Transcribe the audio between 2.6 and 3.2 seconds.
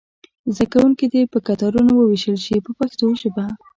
په پښتو